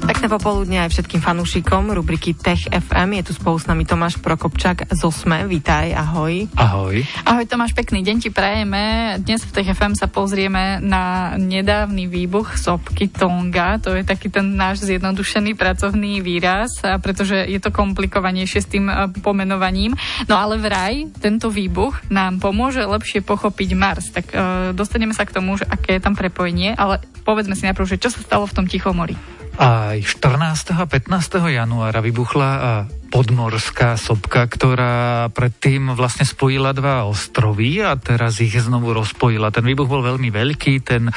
Pekné 0.00 0.32
popoludne 0.32 0.80
aj 0.80 0.96
všetkým 0.96 1.20
fanúšikom 1.20 1.92
rubriky 1.92 2.32
Tech 2.32 2.72
FM. 2.72 3.20
Je 3.20 3.28
tu 3.28 3.32
spolu 3.36 3.60
s 3.60 3.68
nami 3.68 3.84
Tomáš 3.84 4.16
Prokopčak 4.16 4.88
z 4.88 5.00
Osme. 5.04 5.44
Vítaj, 5.44 5.92
ahoj. 5.92 6.48
Ahoj. 6.56 7.04
Ahoj 7.28 7.44
Tomáš, 7.44 7.76
pekný 7.76 8.00
deň 8.00 8.16
ti 8.24 8.32
prajeme. 8.32 9.16
Dnes 9.20 9.44
v 9.44 9.52
Tech 9.52 9.68
FM 9.68 9.92
sa 9.92 10.08
pozrieme 10.08 10.80
na 10.80 11.36
nedávny 11.36 12.08
výbuch 12.08 12.56
sopky 12.56 13.12
Tonga. 13.12 13.76
To 13.84 13.92
je 13.92 14.00
taký 14.00 14.32
ten 14.32 14.56
náš 14.56 14.88
zjednodušený 14.88 15.52
pracovný 15.52 16.24
výraz, 16.24 16.80
pretože 17.04 17.36
je 17.44 17.60
to 17.60 17.68
komplikovanejšie 17.68 18.60
s 18.64 18.72
tým 18.72 18.88
e, 18.88 19.12
pomenovaním. 19.20 19.92
No 20.24 20.40
ale 20.40 20.56
vraj, 20.56 21.12
tento 21.20 21.52
výbuch 21.52 22.08
nám 22.08 22.40
pomôže 22.40 22.80
lepšie 22.80 23.20
pochopiť 23.20 23.68
Mars. 23.76 24.08
Tak 24.10 24.26
uh, 24.32 24.40
dostaneme 24.72 25.12
sa 25.12 25.28
k 25.28 25.36
tomu, 25.36 25.60
že 25.60 25.68
aké 25.68 26.00
je 26.00 26.04
tam 26.04 26.16
prepojenie, 26.16 26.72
ale 26.72 27.04
povedzme 27.22 27.54
si 27.54 27.68
najprv, 27.68 27.86
že 27.86 28.00
čo 28.00 28.08
sa 28.08 28.20
stalo 28.24 28.48
v 28.48 28.56
tom 28.56 28.66
Tichomori. 28.66 29.39
Aj 29.60 30.00
14. 30.00 30.72
a 30.72 30.88
15. 30.88 31.52
januára 31.52 32.00
vybuchla 32.00 32.88
podmorská 33.12 34.00
sopka, 34.00 34.48
ktorá 34.48 35.28
predtým 35.36 35.92
vlastne 35.92 36.24
spojila 36.24 36.72
dva 36.72 37.04
ostrovy 37.04 37.84
a 37.84 37.92
teraz 38.00 38.40
ich 38.40 38.56
znovu 38.56 38.96
rozpojila. 38.96 39.52
Ten 39.52 39.68
výbuch 39.68 39.84
bol 39.84 40.00
veľmi 40.00 40.32
veľký, 40.32 40.80
ten 40.80 41.12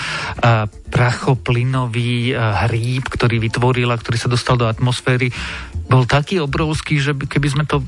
prachoplynový 0.91 2.35
hríb, 2.35 3.07
ktorý 3.07 3.39
vytvorila, 3.39 3.95
ktorý 3.95 4.17
sa 4.19 4.27
dostal 4.27 4.59
do 4.59 4.67
atmosféry, 4.67 5.31
bol 5.87 6.03
taký 6.03 6.43
obrovský, 6.43 6.99
že 6.99 7.15
keby 7.15 7.47
sme 7.47 7.63
to 7.63 7.79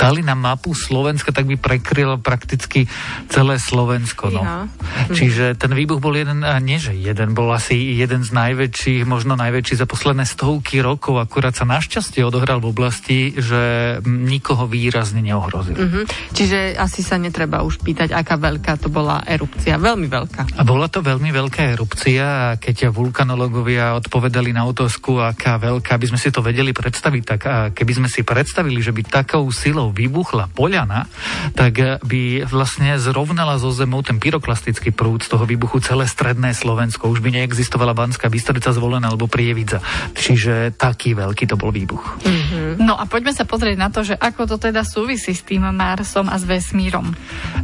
dali 0.00 0.24
na 0.24 0.32
mapu 0.32 0.72
Slovenska, 0.72 1.28
tak 1.28 1.44
by 1.44 1.60
prekryl 1.60 2.16
prakticky 2.16 2.88
celé 3.28 3.60
Slovensko. 3.60 4.32
No. 4.32 4.40
Ja. 4.40 4.64
Čiže 5.12 5.60
ten 5.60 5.76
výbuch 5.76 6.00
bol 6.00 6.16
jeden, 6.16 6.40
a 6.40 6.56
nie 6.56 6.80
že 6.80 6.96
jeden, 6.96 7.36
bol 7.36 7.52
asi 7.52 8.00
jeden 8.00 8.24
z 8.24 8.32
najväčších, 8.32 9.04
možno 9.04 9.36
najväčší 9.36 9.76
za 9.76 9.84
posledné 9.84 10.24
stovky 10.24 10.80
rokov, 10.80 11.20
akurát 11.20 11.52
sa 11.52 11.68
našťastie 11.68 12.24
odohral 12.24 12.64
v 12.64 12.72
oblasti, 12.72 13.18
že 13.36 13.96
nikoho 14.08 14.64
výrazne 14.64 15.20
neohrozil. 15.20 15.76
Uh-huh. 15.76 16.04
Čiže 16.32 16.80
asi 16.80 17.04
sa 17.04 17.20
netreba 17.20 17.60
už 17.60 17.84
pýtať, 17.84 18.16
aká 18.16 18.40
veľká 18.40 18.80
to 18.80 18.88
bola 18.88 19.20
erupcia. 19.28 19.76
Veľmi 19.76 20.08
veľká. 20.08 20.56
A 20.56 20.62
bola 20.64 20.88
to 20.88 21.04
veľmi 21.04 21.28
veľká 21.28 21.76
erupcia 21.76 22.24
a 22.24 22.48
keď 22.56 22.88
vulkanologovia 22.88 23.98
odpovedali 24.00 24.54
na 24.54 24.64
otázku, 24.64 25.20
aká 25.20 25.60
veľká, 25.60 25.98
aby 25.98 26.06
sme 26.08 26.20
si 26.22 26.32
to 26.32 26.40
vedeli 26.40 26.72
predstaviť, 26.72 27.22
tak 27.26 27.40
keby 27.76 27.92
sme 27.92 28.08
si 28.08 28.24
predstavili, 28.24 28.80
že 28.80 28.94
by 28.94 29.02
takou 29.04 29.44
silou 29.50 29.89
silou 29.90 29.92
vybuchla 29.92 30.46
Poľana, 30.54 31.10
tak 31.58 32.02
by 32.06 32.46
vlastne 32.46 32.94
zrovnala 32.96 33.58
zo 33.58 33.74
zemou 33.74 34.02
ten 34.06 34.22
pyroklastický 34.22 34.94
prúd 34.94 35.26
z 35.26 35.34
toho 35.34 35.44
výbuchu 35.44 35.82
celé 35.82 36.06
stredné 36.06 36.54
Slovensko. 36.54 37.10
Už 37.10 37.18
by 37.20 37.34
neexistovala 37.34 37.96
Banská 37.96 38.30
Bystrica 38.30 38.70
zvolená 38.70 39.10
alebo 39.10 39.26
Prievidza. 39.26 39.82
Čiže 40.14 40.78
taký 40.78 41.18
veľký 41.18 41.44
to 41.50 41.56
bol 41.58 41.74
výbuch. 41.74 42.22
Mm-hmm. 42.22 42.78
No 42.80 42.94
a 42.94 43.04
poďme 43.10 43.34
sa 43.34 43.44
pozrieť 43.44 43.76
na 43.76 43.88
to, 43.90 44.06
že 44.06 44.14
ako 44.14 44.46
to 44.46 44.56
teda 44.70 44.86
súvisí 44.86 45.34
s 45.34 45.42
tým 45.42 45.66
Marsom 45.74 46.30
a 46.30 46.36
s 46.38 46.46
vesmírom. 46.46 47.10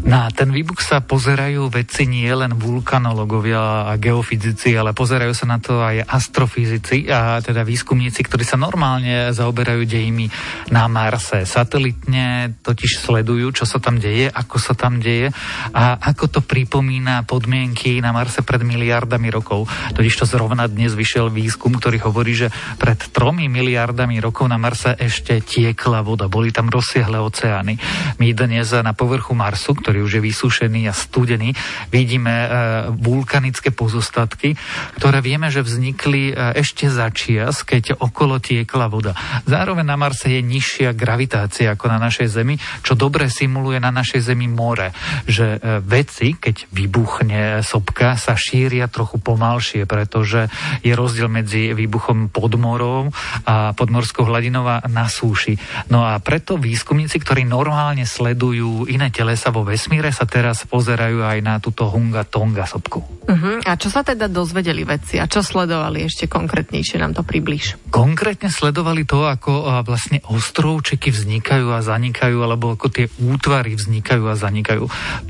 Na 0.03 0.31
ten 0.33 0.51
výbuch 0.51 0.83
sa 0.83 1.03
pozerajú 1.03 1.71
vedci 1.71 2.09
nie 2.09 2.29
len 2.31 2.55
vulkanologovia 2.55 3.91
a 3.91 3.93
geofyzici, 3.99 4.75
ale 4.75 4.97
pozerajú 4.97 5.33
sa 5.35 5.47
na 5.47 5.59
to 5.59 5.83
aj 5.83 6.07
astrofyzici 6.07 7.11
a 7.11 7.39
teda 7.43 7.67
výskumníci, 7.67 8.25
ktorí 8.25 8.47
sa 8.47 8.59
normálne 8.59 9.31
zaoberajú 9.35 9.83
dejmi 9.85 10.31
na 10.73 10.87
Marse. 10.87 11.45
Satelit 11.45 12.07
osobitne 12.17 12.57
totiž 12.65 12.93
sledujú, 13.05 13.47
čo 13.53 13.65
sa 13.69 13.79
tam 13.79 14.01
deje, 14.01 14.31
ako 14.33 14.57
sa 14.59 14.75
tam 14.75 14.99
deje 14.99 15.31
a 15.73 15.99
ako 16.01 16.39
to 16.39 16.41
pripomína 16.43 17.29
podmienky 17.29 18.01
na 18.01 18.11
Marse 18.11 18.43
pred 18.43 18.63
miliardami 18.65 19.29
rokov. 19.29 19.69
Totiž 19.93 20.15
to 20.17 20.25
zrovna 20.27 20.67
dnes 20.67 20.97
vyšiel 20.97 21.29
výskum, 21.31 21.77
ktorý 21.77 22.01
hovorí, 22.09 22.33
že 22.35 22.49
pred 22.81 22.99
tromi 23.13 23.47
miliardami 23.47 24.19
rokov 24.19 24.49
na 24.49 24.57
Marse 24.57 24.97
ešte 24.97 25.39
tiekla 25.43 26.03
voda, 26.03 26.27
boli 26.31 26.51
tam 26.51 26.73
rozsiahle 26.73 27.21
oceány. 27.21 27.79
My 28.19 28.29
dnes 28.33 28.73
na 28.73 28.97
povrchu 28.97 29.37
Marsu, 29.37 29.77
ktorý 29.77 30.03
už 30.07 30.19
je 30.19 30.23
vysúšený 30.25 30.89
a 30.91 30.95
studený, 30.97 31.53
vidíme 31.93 32.33
e, 32.33 32.49
vulkanické 32.97 33.71
pozostatky, 33.71 34.57
ktoré 34.99 35.21
vieme, 35.21 35.53
že 35.53 35.63
vznikli 35.63 36.33
e, 36.33 36.57
ešte 36.57 36.89
za 36.89 37.11
čias, 37.13 37.63
keď 37.63 38.01
okolo 38.01 38.41
tiekla 38.41 38.87
voda. 38.89 39.13
Zároveň 39.45 39.87
na 39.87 39.97
Marse 39.99 40.31
je 40.31 40.41
nižšia 40.43 40.97
gravitácia 40.97 41.77
ako 41.77 41.87
na 41.93 41.96
na 41.97 42.13
našej 42.13 42.29
Zemi, 42.29 42.61
čo 42.85 42.93
dobre 42.93 43.33
simuluje 43.33 43.81
na 43.81 43.89
našej 43.89 44.21
Zemi 44.21 44.45
more. 44.53 44.93
Že 45.25 45.47
e, 45.57 45.59
veci, 45.81 46.37
keď 46.37 46.69
vybuchne 46.69 47.65
sopka, 47.65 48.21
sa 48.21 48.37
šíria 48.37 48.93
trochu 48.93 49.17
pomalšie, 49.17 49.89
pretože 49.89 50.53
je 50.85 50.93
rozdiel 50.93 51.33
medzi 51.33 51.73
výbuchom 51.73 52.29
pod 52.29 52.53
morou 52.61 53.09
a 53.49 53.73
podmorskou 53.73 54.29
hladinou 54.29 54.69
a 54.69 54.85
na 54.93 55.09
súši. 55.09 55.57
No 55.89 56.05
a 56.05 56.21
preto 56.21 56.61
výskumníci, 56.61 57.17
ktorí 57.23 57.49
normálne 57.49 58.05
sledujú 58.05 58.85
iné 58.93 59.09
telesa 59.09 59.49
vo 59.49 59.65
vesmíre, 59.65 60.13
sa 60.13 60.29
teraz 60.29 60.69
pozerajú 60.69 61.25
aj 61.25 61.39
na 61.41 61.57
túto 61.63 61.89
Hunga 61.89 62.27
Tonga 62.29 62.69
sopku. 62.69 63.01
Uh-huh. 63.27 63.63
A 63.65 63.79
čo 63.79 63.89
sa 63.89 64.03
teda 64.03 64.29
dozvedeli 64.29 64.83
vedci 64.83 65.17
a 65.23 65.31
čo 65.31 65.41
sledovali 65.41 66.07
ešte 66.07 66.27
konkrétnejšie 66.27 67.01
nám 67.01 67.15
to 67.15 67.23
približ? 67.23 67.91
Konkrétne 67.91 68.51
sledovali 68.51 69.07
to, 69.07 69.27
ako 69.27 69.83
vlastne 69.87 70.23
ostrovčeky 70.27 71.15
vznikajú 71.15 71.71
a 71.71 71.81
zanikajú, 71.87 72.43
alebo 72.43 72.75
ako 72.75 72.91
tie 72.91 73.07
útvary 73.23 73.79
vznikajú 73.79 74.27
a 74.27 74.35
zanikajú. 74.35 74.85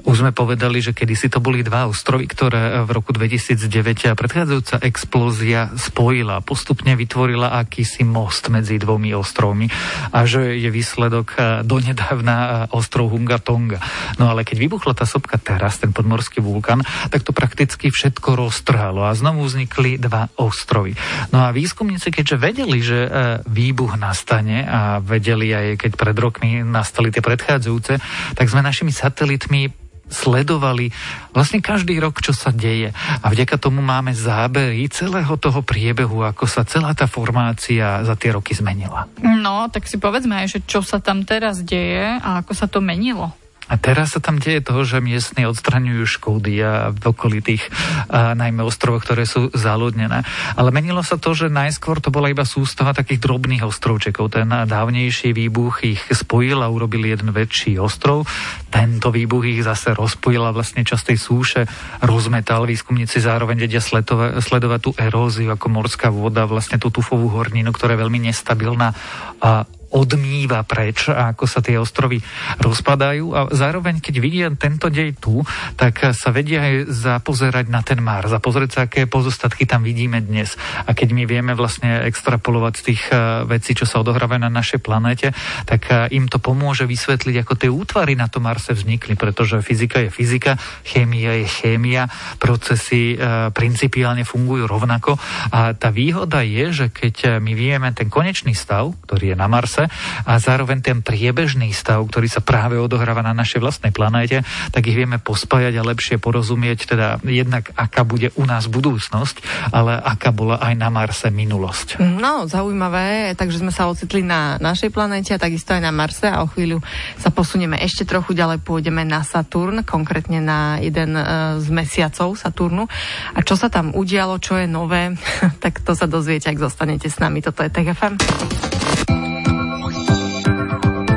Už 0.08 0.16
sme 0.24 0.32
povedali, 0.32 0.80
že 0.80 0.96
kedysi 0.96 1.28
to 1.28 1.44
boli 1.44 1.60
dva 1.60 1.84
ostrovy, 1.84 2.24
ktoré 2.24 2.80
v 2.88 2.90
roku 2.96 3.12
2009 3.12 4.08
a 4.08 4.16
predchádzajúca 4.16 4.80
explózia 4.80 5.68
spojila, 5.76 6.40
postupne 6.40 6.96
vytvorila 6.96 7.52
akýsi 7.60 8.06
most 8.06 8.48
medzi 8.48 8.80
dvomi 8.80 9.12
ostrovmi 9.12 9.66
a 10.14 10.24
že 10.24 10.56
je 10.56 10.70
výsledok 10.70 11.26
eh, 11.34 11.42
donedávna 11.66 12.36
eh, 12.38 12.76
ostrov 12.78 13.10
Hunga 13.10 13.42
Tonga. 13.42 13.82
No 14.16 14.30
ale 14.30 14.46
keď 14.46 14.56
vybuchla 14.62 14.94
tá 14.94 15.04
sopka 15.04 15.36
teraz, 15.36 15.82
ten 15.82 15.90
podmorský 15.90 16.38
vulkan, 16.38 16.80
tak 17.10 17.26
to 17.26 17.34
prakticky 17.34 17.90
všetko 17.90 18.38
roztrhalo 18.46 19.04
a 19.04 19.12
znovu 19.12 19.44
vznikli 19.44 19.98
dva 19.98 20.30
ostrovy. 20.38 20.94
No 21.34 21.42
a 21.42 21.50
výskumníci, 21.50 22.14
keďže 22.14 22.36
vedeli, 22.38 22.78
že 22.78 22.98
eh, 23.04 23.10
výbuch 23.42 23.98
nastane 23.98 24.62
a 24.62 25.02
vedeli 25.02 25.50
aj 25.50 25.66
keď 25.82 25.92
pred 25.98 26.16
rokmi 26.16 26.45
rokmi 26.46 26.62
nastali 26.62 27.10
tie 27.10 27.22
predchádzajúce, 27.22 27.98
tak 28.38 28.46
sme 28.46 28.62
našimi 28.62 28.94
satelitmi 28.94 29.74
sledovali 30.06 30.94
vlastne 31.34 31.58
každý 31.58 31.98
rok, 31.98 32.22
čo 32.22 32.30
sa 32.30 32.54
deje. 32.54 32.94
A 32.94 33.26
vďaka 33.26 33.58
tomu 33.58 33.82
máme 33.82 34.14
zábery 34.14 34.86
celého 34.86 35.34
toho 35.34 35.66
priebehu, 35.66 36.22
ako 36.22 36.46
sa 36.46 36.62
celá 36.62 36.94
tá 36.94 37.10
formácia 37.10 38.06
za 38.06 38.14
tie 38.14 38.30
roky 38.30 38.54
zmenila. 38.54 39.10
No, 39.18 39.66
tak 39.66 39.90
si 39.90 39.98
povedzme 39.98 40.46
aj, 40.46 40.46
že 40.46 40.58
čo 40.62 40.78
sa 40.86 41.02
tam 41.02 41.26
teraz 41.26 41.58
deje 41.66 42.22
a 42.22 42.38
ako 42.38 42.52
sa 42.54 42.70
to 42.70 42.78
menilo. 42.78 43.34
A 43.66 43.74
teraz 43.74 44.14
sa 44.14 44.22
tam 44.22 44.38
deje 44.38 44.62
toho, 44.62 44.86
že 44.86 45.02
miestni 45.02 45.42
odstraňujú 45.42 46.06
škody 46.06 46.54
a 46.62 46.94
v 46.94 47.02
okolitých 47.02 47.66
a 48.06 48.38
najmä 48.38 48.62
ostrovoch, 48.62 49.02
ktoré 49.02 49.26
sú 49.26 49.50
záľudnené. 49.50 50.22
Ale 50.54 50.70
menilo 50.70 51.02
sa 51.02 51.18
to, 51.18 51.34
že 51.34 51.50
najskôr 51.50 51.98
to 51.98 52.14
bola 52.14 52.30
iba 52.30 52.46
sústava 52.46 52.94
takých 52.94 53.26
drobných 53.26 53.66
ostrovčekov. 53.66 54.30
Ten 54.30 54.48
dávnejší 54.48 55.34
výbuch 55.34 55.82
ich 55.82 55.98
spojil 56.14 56.62
a 56.62 56.70
urobil 56.70 57.10
jeden 57.10 57.34
väčší 57.34 57.82
ostrov. 57.82 58.30
Tento 58.70 59.10
výbuch 59.10 59.42
ich 59.50 59.66
zase 59.66 59.98
rozpojil 59.98 60.46
a 60.46 60.54
vlastne 60.54 60.86
časť 60.86 61.14
tej 61.14 61.18
súše 61.18 61.60
rozmetal. 62.06 62.70
Výskumníci 62.70 63.18
zároveň 63.18 63.66
vedia 63.66 63.82
sledovať 63.82 64.80
tú 64.80 64.94
eróziu 64.94 65.50
ako 65.50 65.66
morská 65.74 66.14
voda, 66.14 66.46
vlastne 66.46 66.78
tú 66.78 66.94
tufovú 66.94 67.34
horninu, 67.34 67.74
ktorá 67.74 67.98
je 67.98 68.02
veľmi 68.06 68.30
nestabilná 68.30 68.94
a 69.42 69.66
odmýva 69.94 70.66
preč 70.66 71.06
a 71.12 71.30
ako 71.36 71.44
sa 71.46 71.62
tie 71.62 71.78
ostrovy 71.78 72.18
rozpadajú 72.58 73.26
a 73.36 73.40
zároveň, 73.54 74.02
keď 74.02 74.14
vidia 74.18 74.46
tento 74.54 74.90
dej 74.90 75.14
tu, 75.18 75.42
tak 75.78 76.16
sa 76.16 76.28
vedia 76.34 76.64
aj 76.64 76.74
zapozerať 76.90 77.66
na 77.70 77.80
ten 77.86 78.02
Mars, 78.02 78.32
zapozrieť 78.32 78.70
sa, 78.70 78.80
aké 78.86 79.06
pozostatky 79.06 79.68
tam 79.68 79.86
vidíme 79.86 80.18
dnes. 80.22 80.58
A 80.86 80.94
keď 80.94 81.14
my 81.14 81.24
vieme 81.28 81.52
vlastne 81.54 82.02
extrapolovať 82.06 82.74
tých 82.82 83.02
eh, 83.10 83.46
vecí, 83.46 83.76
čo 83.76 83.86
sa 83.86 84.02
odohrávajú 84.02 84.40
na 84.42 84.52
našej 84.52 84.82
planéte, 84.82 85.30
tak 85.68 85.90
eh, 85.90 86.10
im 86.14 86.26
to 86.26 86.42
pomôže 86.42 86.86
vysvetliť, 86.88 87.36
ako 87.42 87.54
tie 87.54 87.70
útvary 87.70 88.18
na 88.18 88.30
tom 88.30 88.46
Marse 88.46 88.74
vznikli, 88.74 89.18
pretože 89.18 89.58
fyzika 89.62 90.02
je 90.06 90.10
fyzika, 90.10 90.54
chémia 90.86 91.42
je 91.42 91.46
chémia, 91.50 92.06
procesy 92.38 93.18
e, 93.18 93.50
principiálne 93.50 94.22
fungujú 94.22 94.70
rovnako 94.70 95.18
a 95.50 95.74
tá 95.74 95.90
výhoda 95.90 96.46
je, 96.46 96.70
že 96.70 96.86
keď 96.94 97.42
my 97.42 97.52
vieme 97.58 97.90
ten 97.90 98.06
konečný 98.06 98.54
stav, 98.54 98.94
ktorý 99.02 99.34
je 99.34 99.36
na 99.36 99.50
Marse 99.50 99.75
a 100.24 100.32
zároveň 100.40 100.80
ten 100.80 100.98
priebežný 101.04 101.70
stav, 101.76 102.00
ktorý 102.08 102.30
sa 102.32 102.40
práve 102.40 102.80
odohráva 102.80 103.20
na 103.20 103.36
našej 103.36 103.60
vlastnej 103.60 103.92
planéte, 103.92 104.40
tak 104.72 104.88
ich 104.88 104.96
vieme 104.96 105.20
pospájať 105.20 105.74
a 105.76 105.86
lepšie 105.86 106.16
porozumieť, 106.16 106.96
teda 106.96 107.20
jednak 107.26 107.70
aká 107.76 108.06
bude 108.08 108.32
u 108.38 108.44
nás 108.48 108.70
budúcnosť, 108.70 109.68
ale 109.74 109.98
aká 109.98 110.32
bola 110.32 110.56
aj 110.62 110.74
na 110.78 110.88
Marse 110.88 111.28
minulosť. 111.28 112.00
No, 112.00 112.48
zaujímavé, 112.48 113.36
takže 113.36 113.60
sme 113.60 113.74
sa 113.74 113.90
ocitli 113.90 114.24
na 114.24 114.56
našej 114.62 114.90
planéte 114.94 115.36
a 115.36 115.42
takisto 115.42 115.76
aj 115.76 115.82
na 115.84 115.92
Marse 115.92 116.28
a 116.28 116.40
o 116.40 116.48
chvíľu 116.48 116.80
sa 117.20 117.28
posunieme 117.34 117.76
ešte 117.82 118.08
trochu 118.08 118.32
ďalej, 118.32 118.62
pôjdeme 118.62 119.04
na 119.04 119.26
Saturn, 119.26 119.82
konkrétne 119.82 120.40
na 120.40 120.78
jeden 120.80 121.16
uh, 121.16 121.58
z 121.58 121.68
mesiacov 121.72 122.38
Saturnu. 122.38 122.86
A 123.34 123.38
čo 123.42 123.58
sa 123.58 123.72
tam 123.72 123.92
udialo, 123.92 124.38
čo 124.38 124.56
je 124.60 124.68
nové, 124.70 125.16
tak 125.64 125.82
to 125.82 125.96
sa 125.96 126.06
dozviete, 126.06 126.48
ak 126.52 126.60
zostanete 126.60 127.10
s 127.10 127.18
nami. 127.18 127.42
Toto 127.42 127.64
je 127.64 127.70
TFM. 127.72 128.75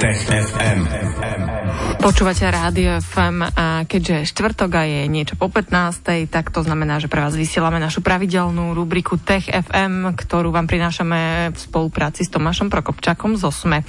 Tech 0.10 0.50
FM. 0.58 1.69
Počúvate 2.00 2.48
Rádio 2.48 2.96
FM 3.04 3.44
a 3.44 3.84
keďže 3.84 4.32
štvrtok 4.32 4.72
a 4.72 4.88
je 4.88 5.02
niečo 5.12 5.36
po 5.36 5.52
15. 5.52 6.32
tak 6.32 6.48
to 6.48 6.64
znamená, 6.64 6.96
že 7.04 7.12
pre 7.12 7.20
vás 7.20 7.36
vysielame 7.36 7.76
našu 7.76 8.00
pravidelnú 8.00 8.72
rubriku 8.72 9.20
Tech 9.20 9.52
FM, 9.52 10.16
ktorú 10.16 10.48
vám 10.56 10.64
prinášame 10.64 11.52
v 11.52 11.58
spolupráci 11.60 12.24
s 12.24 12.32
Tomášom 12.32 12.72
Prokopčakom 12.72 13.36
z 13.36 13.44
Osme. 13.44 13.84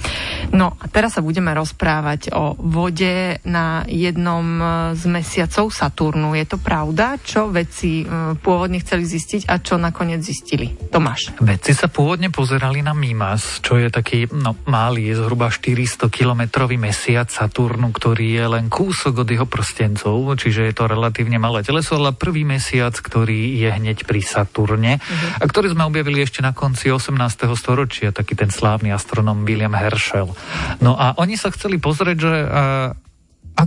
No 0.51 0.75
a 0.75 0.91
teraz 0.91 1.15
sa 1.15 1.23
budeme 1.23 1.55
rozprávať 1.55 2.35
o 2.35 2.59
vode 2.59 3.39
na 3.47 3.87
jednom 3.87 4.43
z 4.91 5.03
mesiacov 5.07 5.71
Saturnu. 5.71 6.35
Je 6.35 6.43
to 6.43 6.59
pravda, 6.59 7.15
čo 7.23 7.47
vedci 7.47 8.03
e, 8.03 8.35
pôvodne 8.43 8.83
chceli 8.83 9.07
zistiť 9.07 9.47
a 9.47 9.63
čo 9.63 9.79
nakoniec 9.79 10.19
zistili? 10.19 10.75
Tomáš. 10.91 11.31
Vedci 11.39 11.71
sa 11.71 11.87
pôvodne 11.87 12.27
pozerali 12.27 12.83
na 12.83 12.91
Mimas, 12.91 13.63
čo 13.63 13.79
je 13.79 13.87
taký 13.87 14.27
no, 14.35 14.59
malý, 14.67 15.15
je 15.15 15.23
zhruba 15.23 15.47
400 15.47 16.11
kilometrový 16.11 16.75
mesiac 16.75 17.31
Saturnu, 17.31 18.00
ktorý 18.01 18.33
je 18.33 18.45
len 18.49 18.65
kúsok 18.65 19.21
od 19.21 19.29
jeho 19.29 19.45
prstencov, 19.45 20.33
čiže 20.33 20.65
je 20.65 20.73
to 20.73 20.89
relatívne 20.89 21.37
malé 21.37 21.61
teleso, 21.61 22.01
ale 22.01 22.17
prvý 22.17 22.41
mesiac, 22.41 22.97
ktorý 22.97 23.61
je 23.61 23.69
hneď 23.69 24.09
pri 24.09 24.25
Saturne 24.25 24.97
uh-huh. 24.97 25.37
a 25.37 25.43
ktorý 25.45 25.77
sme 25.77 25.85
objavili 25.85 26.25
ešte 26.25 26.41
na 26.41 26.49
konci 26.49 26.89
18. 26.89 27.13
storočia, 27.53 28.09
taký 28.09 28.33
ten 28.33 28.49
slávny 28.49 28.89
astronom 28.89 29.45
William 29.45 29.77
Herschel. 29.77 30.33
No 30.81 30.97
a 30.97 31.13
oni 31.21 31.37
sa 31.37 31.53
chceli 31.53 31.77
pozrieť, 31.77 32.17
že 32.17 32.33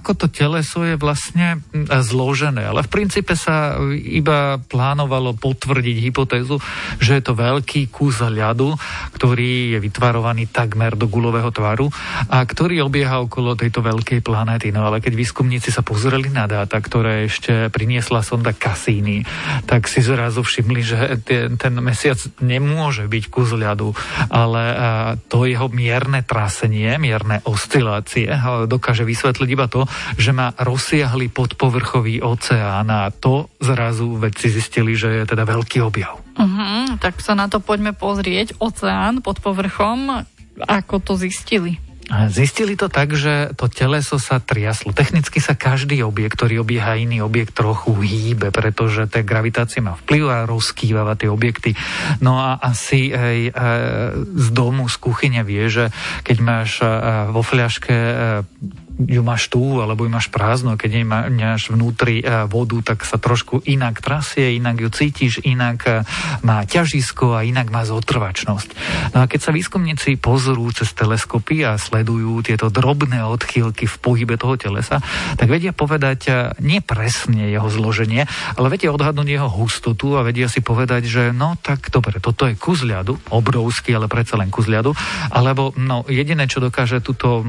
ako 0.05 0.21
to 0.21 0.29
teleso 0.29 0.85
je 0.85 1.01
vlastne 1.01 1.65
zložené. 1.89 2.69
Ale 2.69 2.85
v 2.85 2.93
princípe 2.93 3.33
sa 3.33 3.81
iba 3.97 4.61
plánovalo 4.61 5.33
potvrdiť 5.33 5.97
hypotézu, 6.05 6.61
že 7.01 7.17
je 7.17 7.23
to 7.25 7.33
veľký 7.33 7.89
kus 7.89 8.21
ľadu, 8.21 8.77
ktorý 9.17 9.73
je 9.73 9.79
vytvarovaný 9.81 10.53
takmer 10.53 10.93
do 10.93 11.09
gulového 11.09 11.49
tvaru 11.49 11.89
a 12.29 12.45
ktorý 12.45 12.85
obieha 12.85 13.25
okolo 13.25 13.56
tejto 13.56 13.81
veľkej 13.81 14.21
planéty. 14.21 14.77
No 14.77 14.85
ale 14.85 15.01
keď 15.01 15.17
výskumníci 15.17 15.73
sa 15.73 15.81
pozreli 15.81 16.29
na 16.29 16.45
dáta, 16.45 16.77
ktoré 16.85 17.25
ešte 17.25 17.73
priniesla 17.73 18.21
sonda 18.21 18.53
Cassini, 18.53 19.25
tak 19.65 19.89
si 19.89 20.05
zrazu 20.05 20.45
všimli, 20.45 20.81
že 20.85 20.99
ten 21.56 21.75
mesiac 21.81 22.21
nemôže 22.45 23.09
byť 23.09 23.25
kus 23.33 23.56
ľadu, 23.56 23.97
ale 24.29 24.62
to 25.33 25.49
jeho 25.49 25.73
mierne 25.73 26.21
trasenie, 26.21 27.01
mierne 27.01 27.41
oscilácie 27.49 28.29
dokáže 28.69 29.09
vysvetliť 29.09 29.49
iba 29.49 29.65
to, 29.65 29.89
že 30.17 30.31
má 30.35 30.52
rozsiahly 30.56 31.31
podpovrchový 31.31 32.20
oceán 32.20 32.88
a 32.91 33.11
to 33.11 33.50
zrazu 33.58 34.17
vedci 34.17 34.50
zistili, 34.50 34.94
že 34.94 35.23
je 35.23 35.25
teda 35.29 35.44
veľký 35.46 35.79
objav. 35.82 36.20
Uh-huh, 36.35 36.99
tak 36.99 37.23
sa 37.23 37.38
na 37.38 37.46
to 37.46 37.62
poďme 37.62 37.94
pozrieť. 37.94 38.58
Oceán 38.58 39.23
pod 39.23 39.38
povrchom, 39.38 40.26
ako 40.58 40.96
to 41.02 41.12
zistili? 41.14 41.79
Zistili 42.29 42.76
to 42.76 42.93
tak, 42.93 43.17
že 43.17 43.56
to 43.56 43.64
teleso 43.73 44.20
sa 44.20 44.37
triaslo. 44.37 44.93
Technicky 44.93 45.41
sa 45.41 45.56
každý 45.56 46.05
objekt, 46.05 46.37
ktorý 46.37 46.61
obieha 46.61 47.00
iný 47.00 47.25
objekt, 47.25 47.56
trochu 47.56 47.96
hýbe, 47.96 48.52
pretože 48.52 49.08
tá 49.08 49.25
gravitácia 49.25 49.81
má 49.81 49.96
vplyv 50.05 50.25
a 50.29 50.38
rozkývava 50.44 51.17
tie 51.17 51.32
objekty. 51.32 51.73
No 52.20 52.37
a 52.37 52.61
asi 52.61 53.08
aj 53.08 53.38
e, 53.49 53.50
z 54.37 54.46
domu, 54.52 54.85
z 54.85 54.96
kuchyne 55.00 55.41
vie, 55.49 55.64
že 55.73 55.88
keď 56.29 56.37
máš 56.44 56.85
e, 56.85 56.87
vo 57.32 57.41
fľaške 57.41 57.96
e, 57.96 58.14
ju 58.94 59.23
máš 59.26 59.50
tu, 59.50 59.82
alebo 59.82 60.06
ju 60.06 60.11
máš 60.11 60.31
prázdnu 60.31 60.75
a 60.75 60.81
keď 60.81 61.02
máš 61.02 61.75
vnútri 61.75 62.23
e, 62.23 62.46
vodu, 62.46 62.79
tak 62.94 63.02
sa 63.02 63.19
trošku 63.19 63.67
inak 63.67 63.99
trasie, 63.99 64.55
inak 64.55 64.79
ju 64.79 64.88
cítiš, 64.91 65.43
inak 65.43 65.79
e, 65.87 65.93
má 66.46 66.62
ťažisko 66.62 67.35
a 67.35 67.43
inak 67.43 67.75
má 67.75 67.82
zotrvačnosť. 67.82 68.69
No 69.19 69.19
a 69.23 69.25
keď 69.26 69.41
sa 69.43 69.50
výskumníci 69.50 70.14
pozorú 70.23 70.70
cez 70.70 70.94
teleskopy 70.94 71.67
a 71.67 71.75
sledujú 71.75 72.46
tieto 72.46 72.70
drobné 72.70 73.26
odchýlky 73.26 73.91
v 73.91 73.96
pohybe 73.99 74.38
toho 74.38 74.55
telesa, 74.55 75.02
tak 75.35 75.50
vedia 75.50 75.75
povedať 75.75 76.20
e, 76.26 76.32
nie 76.62 76.79
presne 76.79 77.50
jeho 77.50 77.67
zloženie, 77.67 78.31
ale 78.55 78.67
vedia 78.70 78.94
odhadnúť 78.94 79.26
jeho 79.26 79.50
hustotu 79.50 80.14
a 80.14 80.23
vedia 80.23 80.46
si 80.46 80.62
povedať, 80.62 81.02
že 81.11 81.23
no 81.35 81.58
tak 81.58 81.91
dobre, 81.91 82.23
toto 82.23 82.46
je 82.46 82.55
kus 82.55 82.87
ľadu, 82.87 83.19
obrovský, 83.35 83.99
ale 83.99 84.06
predsa 84.06 84.38
len 84.38 84.55
kus 84.55 84.70
ľadu, 84.70 84.94
alebo 85.35 85.75
no 85.75 86.06
jediné, 86.06 86.46
čo 86.46 86.62
dokáže 86.62 87.02
túto 87.02 87.43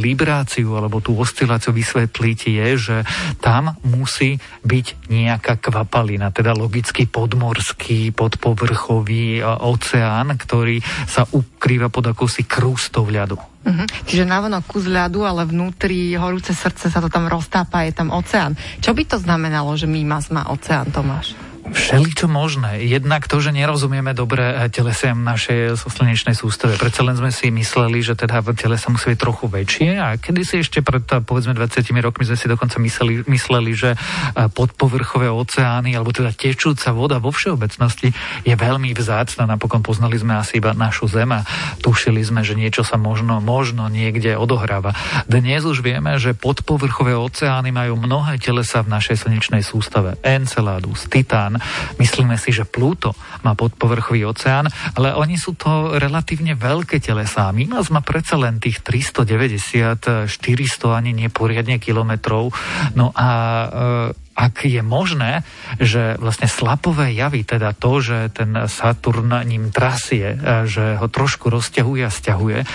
libráciu 0.00 0.85
alebo 0.86 1.02
tú 1.02 1.18
osciláciu 1.18 1.74
vysvetliť 1.74 2.38
je, 2.46 2.68
že 2.78 2.96
tam 3.42 3.74
musí 3.82 4.38
byť 4.62 5.10
nejaká 5.10 5.58
kvapalina, 5.58 6.30
teda 6.30 6.54
logicky 6.54 7.10
podmorský, 7.10 8.14
podpovrchový 8.14 9.42
oceán, 9.42 10.38
ktorý 10.38 10.78
sa 11.10 11.26
ukrýva 11.26 11.90
pod 11.90 12.14
akousi 12.14 12.46
krústou 12.46 13.10
ľadu. 13.10 13.34
Uh-huh. 13.66 13.86
Čiže 14.06 14.30
navonok 14.30 14.70
kus 14.70 14.86
ľadu, 14.86 15.26
ale 15.26 15.42
vnútri 15.42 16.14
horúce 16.14 16.54
srdce 16.54 16.86
sa 16.86 17.02
to 17.02 17.10
tam 17.10 17.26
roztápa, 17.26 17.82
je 17.82 17.98
tam 17.98 18.14
oceán. 18.14 18.54
Čo 18.78 18.94
by 18.94 19.02
to 19.10 19.18
znamenalo, 19.18 19.74
že 19.74 19.90
Mimas 19.90 20.30
má 20.30 20.46
oceán, 20.46 20.94
Tomáš? 20.94 21.34
Všeličo 21.66 22.30
možné. 22.30 22.86
Jednak 22.86 23.26
to, 23.26 23.42
že 23.42 23.50
nerozumieme 23.50 24.14
dobre 24.14 24.54
eh, 24.54 24.70
telesem 24.70 25.18
našej 25.18 25.74
slnečnej 25.74 26.38
sústave. 26.38 26.78
Predsa 26.78 27.02
len 27.02 27.18
sme 27.18 27.34
si 27.34 27.50
mysleli, 27.50 28.02
že 28.02 28.14
teda 28.14 28.42
telesa 28.54 28.92
musí 28.92 29.14
byť 29.14 29.18
trochu 29.18 29.44
väčšie 29.50 29.90
a 29.98 30.14
kedy 30.14 30.40
si 30.46 30.54
ešte 30.62 30.84
pred 30.86 31.02
eh, 31.10 31.18
povedzme 31.18 31.58
20 31.58 31.82
rokmi 31.98 32.22
sme 32.22 32.38
si 32.38 32.46
dokonca 32.46 32.78
mysleli, 32.78 33.26
mysleli 33.26 33.72
že 33.74 33.90
eh, 33.94 34.46
podpovrchové 34.46 35.26
oceány 35.26 35.98
alebo 35.98 36.14
teda 36.14 36.30
tečúca 36.30 36.94
voda 36.94 37.18
vo 37.18 37.34
všeobecnosti 37.34 38.14
je 38.46 38.54
veľmi 38.54 38.94
vzácna. 38.94 39.50
Napokon 39.50 39.82
poznali 39.82 40.14
sme 40.14 40.38
asi 40.38 40.62
iba 40.62 40.70
našu 40.70 41.10
Zem 41.10 41.34
a 41.34 41.42
tušili 41.82 42.22
sme, 42.22 42.46
že 42.46 42.54
niečo 42.54 42.86
sa 42.86 42.94
možno, 42.94 43.42
možno 43.42 43.90
niekde 43.90 44.38
odohráva. 44.38 44.94
Dnes 45.26 45.66
už 45.66 45.82
vieme, 45.82 46.14
že 46.22 46.36
podpovrchové 46.36 47.18
oceány 47.18 47.74
majú 47.74 47.98
mnohé 47.98 48.38
telesa 48.38 48.86
v 48.86 48.92
našej 48.94 49.26
slnečnej 49.26 49.62
sústave. 49.66 50.14
Enceladus, 50.22 51.10
Titán, 51.10 51.55
Myslíme 51.96 52.36
si, 52.36 52.52
že 52.52 52.68
Plúto 52.68 53.16
má 53.42 53.56
podpovrchový 53.56 54.26
oceán, 54.28 54.68
ale 54.96 55.14
oni 55.14 55.38
sú 55.40 55.54
to 55.56 55.96
relatívne 55.96 56.58
veľké 56.58 57.00
telesá. 57.00 57.48
Mimas 57.54 57.88
má 57.88 58.00
predsa 58.02 58.36
len 58.36 58.58
tých 58.58 58.82
390, 58.82 60.28
400 60.28 60.98
ani 60.98 61.12
neporiadne 61.14 61.78
kilometrov. 61.80 62.52
No 62.98 63.12
a 63.16 63.28
e, 63.30 64.25
ak 64.36 64.68
je 64.68 64.84
možné, 64.84 65.40
že 65.80 66.20
vlastne 66.20 66.44
slapové 66.44 67.16
javy, 67.16 67.48
teda 67.48 67.72
to, 67.72 68.04
že 68.04 68.36
ten 68.36 68.52
Saturn 68.68 69.32
ním 69.48 69.72
trasie, 69.72 70.36
e, 70.36 70.68
že 70.68 71.00
ho 71.00 71.08
trošku 71.08 71.48
rozťahuje 71.48 72.02
a 72.04 72.12
stiahuje, 72.12 72.58
e, 72.60 72.66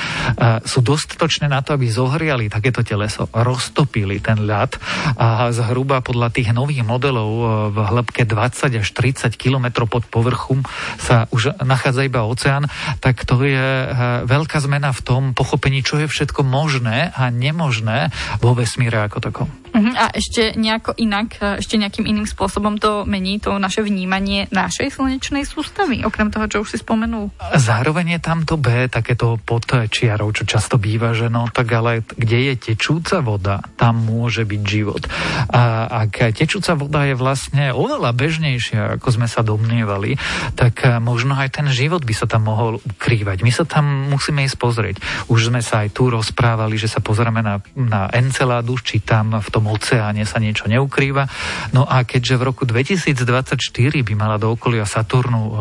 sú 0.66 0.82
dostatočné 0.82 1.46
na 1.46 1.62
to, 1.62 1.78
aby 1.78 1.86
zohriali 1.86 2.50
takéto 2.50 2.82
teleso, 2.82 3.30
roztopili 3.30 4.18
ten 4.18 4.42
ľad 4.42 4.82
a 5.22 5.54
zhruba 5.54 6.02
podľa 6.02 6.34
tých 6.34 6.50
nových 6.50 6.82
modelov 6.82 7.30
e, 7.30 7.46
v 7.70 7.78
hĺbke 7.78 8.26
20 8.26 8.82
až 8.82 8.90
30 8.98 9.38
km 9.38 9.86
pod 9.86 10.10
povrchom 10.10 10.66
sa 10.98 11.30
už 11.30 11.62
nachádza 11.62 12.10
iba 12.10 12.26
oceán, 12.26 12.66
tak 12.98 13.22
to 13.30 13.38
je 13.46 13.94
veľká 14.26 14.58
zmena 14.58 14.90
v 14.90 15.02
tom 15.06 15.22
pochopení, 15.38 15.86
čo 15.86 16.02
je 16.02 16.10
všetko 16.10 16.42
možné 16.42 17.14
a 17.14 17.30
nemožné 17.30 18.10
vo 18.42 18.58
vesmíre 18.58 18.98
ako 19.06 19.20
takom. 19.22 19.61
Uh-huh. 19.72 19.96
A 19.96 20.12
ešte 20.12 20.52
nejako 20.60 20.92
inak, 21.00 21.40
e, 21.40 21.64
ešte 21.64 21.80
nejakým 21.80 22.04
iným 22.04 22.28
spôsobom 22.28 22.76
to 22.76 23.08
mení 23.08 23.40
to 23.40 23.56
naše 23.56 23.80
vnímanie 23.80 24.52
našej 24.52 25.00
slnečnej 25.00 25.48
sústavy, 25.48 26.04
okrem 26.04 26.28
toho, 26.28 26.46
čo 26.52 26.58
už 26.68 26.76
si 26.76 26.78
spomenul. 26.84 27.32
Zároveň 27.56 28.20
je 28.20 28.22
tam 28.22 28.44
to 28.44 28.60
B, 28.60 28.92
takéto 28.92 29.40
pod 29.40 29.64
čiarou, 29.72 30.36
čo 30.36 30.44
často 30.44 30.76
býva, 30.76 31.16
že 31.16 31.32
no 31.32 31.48
tak 31.48 31.72
ale 31.72 32.04
kde 32.04 32.52
je 32.52 32.54
tečúca 32.60 33.24
voda, 33.24 33.64
tam 33.80 34.04
môže 34.04 34.44
byť 34.44 34.62
život. 34.68 35.08
A 35.48 35.88
ak 36.04 36.36
tečúca 36.36 36.76
voda 36.76 37.08
je 37.08 37.16
vlastne 37.16 37.72
oveľa 37.72 38.12
bežnejšia, 38.12 39.00
ako 39.00 39.08
sme 39.16 39.28
sa 39.32 39.40
domnievali, 39.46 40.20
tak 40.60 40.84
e, 40.84 41.00
možno 41.00 41.40
aj 41.40 41.62
ten 41.62 41.68
život 41.72 42.04
by 42.04 42.12
sa 42.12 42.28
tam 42.28 42.52
mohol 42.52 42.84
ukrývať. 42.84 43.46
My 43.46 43.52
sa 43.56 43.64
tam 43.64 44.12
musíme 44.12 44.44
ísť 44.44 44.58
pozrieť. 44.60 44.96
Už 45.32 45.48
sme 45.48 45.64
sa 45.64 45.88
aj 45.88 45.96
tu 45.96 46.12
rozprávali, 46.12 46.76
že 46.76 46.92
sa 46.92 47.00
pozrieme 47.00 47.40
na, 47.40 47.64
na 47.78 48.12
Enceladus, 48.12 48.84
či 48.84 49.00
tam 49.00 49.40
v 49.40 49.48
tom 49.48 49.61
tom 49.62 49.78
oceáne 49.78 50.26
sa 50.26 50.42
niečo 50.42 50.66
neukrýva. 50.66 51.30
No 51.78 51.86
a 51.86 52.02
keďže 52.02 52.42
v 52.42 52.44
roku 52.50 52.66
2024 52.66 53.62
by 54.02 54.14
mala 54.18 54.42
do 54.42 54.50
okolia 54.58 54.90
Saturnu 54.90 55.42
e, 55.46 55.54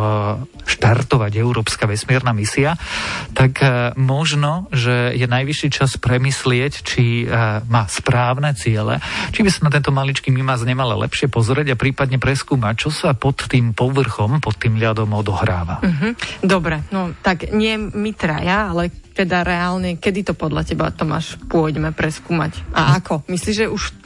štartovať 0.64 1.36
Európska 1.36 1.84
vesmírna 1.84 2.32
misia, 2.32 2.80
tak 3.36 3.60
e, 3.60 3.92
možno, 4.00 4.72
že 4.72 5.12
je 5.12 5.28
najvyšší 5.28 5.68
čas 5.68 6.00
premyslieť, 6.00 6.72
či 6.80 7.28
e, 7.28 7.36
má 7.68 7.84
správne 7.92 8.56
ciele, 8.56 9.04
či 9.36 9.44
by 9.44 9.50
sa 9.52 9.68
na 9.68 9.70
tento 9.76 9.92
maličký 9.92 10.32
mimaz 10.32 10.64
nemala 10.64 10.96
lepšie 10.96 11.28
pozrieť 11.28 11.76
a 11.76 11.80
prípadne 11.80 12.16
preskúmať, 12.16 12.88
čo 12.88 12.88
sa 12.88 13.12
pod 13.12 13.44
tým 13.52 13.76
povrchom, 13.76 14.40
pod 14.40 14.56
tým 14.56 14.80
ľadom 14.80 15.12
odohráva. 15.12 15.84
Uh-huh. 15.84 16.16
Dobre, 16.40 16.88
no 16.88 17.12
tak 17.20 17.52
nie 17.52 17.76
my 17.76 18.16
traja, 18.16 18.72
ale 18.72 19.09
teda 19.20 19.44
reálne, 19.44 20.00
kedy 20.00 20.32
to 20.32 20.34
podľa 20.34 20.64
teba, 20.64 20.88
Tomáš, 20.88 21.36
pôjdeme 21.52 21.92
preskúmať? 21.92 22.72
A 22.72 22.96
ako? 22.96 23.28
Myslíš, 23.28 23.56
že 23.56 23.66
už 23.68 23.99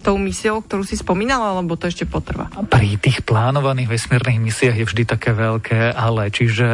tou 0.00 0.16
misiou, 0.16 0.64
ktorú 0.64 0.80
si 0.80 0.96
spomínala, 0.96 1.52
alebo 1.52 1.76
to 1.76 1.92
ešte 1.92 2.08
potrvá? 2.08 2.48
Pri 2.72 2.96
tých 2.96 3.20
plánovaných 3.20 3.92
vesmírnych 3.92 4.40
misiách 4.40 4.80
je 4.80 4.88
vždy 4.88 5.02
také 5.04 5.36
veľké, 5.36 5.92
ale 5.92 6.32
čiže 6.32 6.64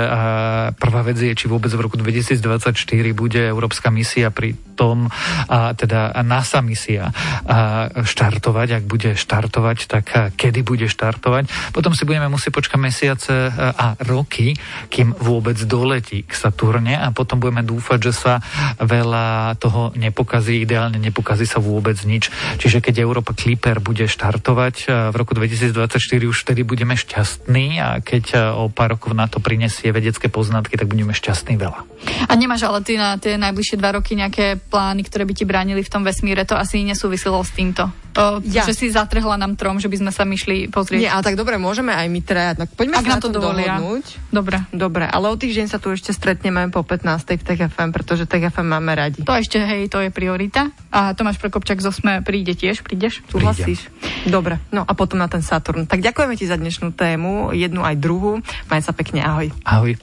prvá 0.79 1.03
vec 1.03 1.19
je, 1.19 1.35
či 1.35 1.51
vôbec 1.51 1.75
v 1.75 1.83
roku 1.83 1.99
2024 1.99 2.71
bude 3.11 3.43
Európska 3.43 3.91
misia 3.91 4.31
pri 4.31 4.55
tom, 4.79 5.11
a 5.51 5.75
teda 5.75 6.15
NASA 6.23 6.63
misia 6.63 7.11
a 7.47 7.91
štartovať, 8.03 8.83
ak 8.83 8.85
bude 8.87 9.15
štartovať, 9.15 9.79
tak 9.87 10.05
kedy 10.35 10.67
bude 10.67 10.87
štartovať. 10.91 11.75
Potom 11.75 11.95
si 11.95 12.07
budeme 12.07 12.31
musieť 12.31 12.55
počkať 12.55 12.79
mesiace 12.79 13.35
a 13.55 13.95
roky, 14.03 14.55
kým 14.91 15.15
vôbec 15.19 15.59
doletí 15.67 16.27
k 16.27 16.33
Saturne 16.35 16.99
a 16.99 17.11
potom 17.15 17.39
budeme 17.43 17.67
dúfať, 17.67 17.99
že 18.11 18.13
sa 18.15 18.33
veľa 18.79 19.59
toho 19.63 19.91
nepokazí, 19.95 20.63
ideálne 20.63 20.99
nepokazí 20.99 21.47
sa 21.47 21.63
vôbec 21.63 21.99
nič. 22.07 22.31
Čiže 22.59 22.84
keď 22.85 23.01
Európa 23.01 23.33
Clipper 23.33 23.81
bude 23.81 24.05
štartovať 24.05 24.93
v 25.09 25.15
roku 25.17 25.33
2024, 25.33 25.97
už 26.29 26.37
vtedy 26.45 26.69
budeme 26.69 26.93
šťastní 26.93 27.81
a 27.81 28.05
keď 28.05 28.53
o 28.61 28.69
pár 28.69 29.01
rokov 29.01 29.17
na 29.17 29.25
to 29.25 29.41
prinesie 29.41 29.89
vedecké 29.89 30.29
poznatky, 30.29 30.77
tak 30.77 30.93
budeme 30.93 31.17
šťastní 31.17 31.57
veľa. 31.57 31.81
A 32.29 32.33
nemáš 32.37 32.69
ale 32.69 32.85
ty 32.85 33.01
na 33.01 33.17
tie 33.17 33.41
najbližšie 33.41 33.81
dva 33.81 33.97
roky 33.97 34.13
nejaké 34.13 34.61
plány, 34.69 35.09
ktoré 35.09 35.25
by 35.25 35.33
ti 35.33 35.49
bránili 35.49 35.81
v 35.81 35.89
tom 35.89 36.05
vesmíre? 36.05 36.45
To 36.45 36.61
asi 36.61 36.85
nesúviselo 36.85 37.41
s 37.41 37.57
týmto. 37.57 37.89
O, 38.15 38.39
ja. 38.47 38.63
Že 38.63 38.75
si 38.79 38.87
zatrhla 38.95 39.35
nám 39.35 39.59
trom, 39.59 39.83
že 39.83 39.91
by 39.91 40.07
sme 40.07 40.13
sa 40.15 40.23
myšli 40.23 40.71
pozrieť. 40.71 41.01
Nie, 41.03 41.11
ale 41.11 41.27
tak 41.27 41.35
dobre, 41.35 41.59
môžeme 41.59 41.91
aj 41.91 42.07
my 42.07 42.21
traja. 42.23 42.53
Tak 42.55 42.79
poďme 42.79 42.95
Ak 43.03 43.05
sa 43.05 43.11
nám 43.19 43.23
to 43.27 43.31
dovolia. 43.35 43.75
dohodnúť. 43.83 44.05
Dobre. 44.31 44.57
Dobre, 44.71 45.05
ale 45.11 45.27
o 45.27 45.35
týždeň 45.35 45.67
sa 45.67 45.83
tu 45.83 45.91
ešte 45.91 46.15
stretneme 46.15 46.71
po 46.71 46.87
15. 46.87 47.11
v 47.35 47.43
TFM, 47.43 47.91
pretože 47.91 48.31
TFM 48.31 48.71
máme 48.71 48.95
radi. 48.95 49.27
To 49.27 49.35
ešte, 49.35 49.59
hej, 49.59 49.91
to 49.91 49.99
je 49.99 50.15
priorita. 50.15 50.71
A 50.95 51.11
Tomáš 51.19 51.43
Prokopčak 51.43 51.83
zo 51.83 51.91
SME 51.91 52.23
príde 52.23 52.55
tiež, 52.55 52.87
prídeš? 52.87 53.27
Súhlasíš? 53.35 53.91
Dobre, 54.31 54.63
no 54.71 54.87
a 54.87 54.93
potom 54.95 55.19
na 55.19 55.27
ten 55.27 55.43
Saturn. 55.43 55.91
Tak 55.91 55.99
ďakujeme 55.99 56.39
ti 56.39 56.47
za 56.47 56.55
dnešnú 56.55 56.95
tému, 56.95 57.51
jednu 57.51 57.83
aj 57.83 57.99
druhú. 57.99 58.39
Maj 58.71 58.87
sa 58.87 58.95
pekne, 58.95 59.27
ahoj. 59.27 59.51
Ahoj. 59.67 59.99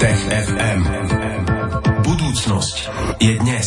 Tech 0.00 0.20
FM. 0.24 0.80
Budúcnosť 2.04 2.76
je 3.20 3.32
dnes. 3.40 3.66